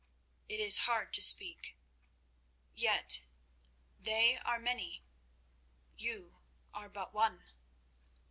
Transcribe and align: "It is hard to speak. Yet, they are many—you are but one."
"It 0.49 0.59
is 0.59 0.79
hard 0.89 1.13
to 1.13 1.21
speak. 1.21 1.77
Yet, 2.73 3.21
they 3.99 4.39
are 4.39 4.57
many—you 4.59 6.41
are 6.73 6.89
but 6.89 7.13
one." 7.13 7.51